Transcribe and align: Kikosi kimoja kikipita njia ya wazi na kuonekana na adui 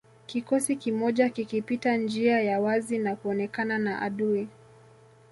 Kikosi 0.25 0.75
kimoja 0.75 1.29
kikipita 1.29 1.97
njia 1.97 2.41
ya 2.41 2.59
wazi 2.59 2.99
na 2.99 3.15
kuonekana 3.15 3.77
na 3.77 4.01
adui 4.01 4.47